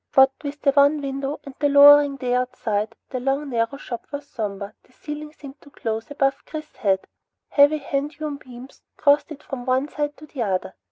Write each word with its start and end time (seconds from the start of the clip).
What 0.15 0.31
with 0.43 0.63
the 0.63 0.71
one 0.71 0.99
window 0.99 1.39
and 1.43 1.53
the 1.59 1.69
lowering 1.69 2.15
day 2.15 2.33
outside, 2.33 2.95
the 3.11 3.19
long 3.19 3.49
narrow 3.51 3.77
shop 3.77 4.07
was 4.11 4.25
somber. 4.27 4.73
The 4.81 4.93
ceiling 4.93 5.31
seemed 5.31 5.59
close 5.73 6.09
above 6.09 6.43
Chris's 6.45 6.77
head. 6.77 7.05
Heavy 7.49 7.77
hand 7.77 8.13
hewn 8.13 8.37
beams 8.37 8.81
crossed 8.97 9.31
it 9.31 9.43
from 9.43 9.63
one 9.63 9.89
side 9.89 10.17
to 10.17 10.25
the 10.25 10.41
other. 10.41 10.73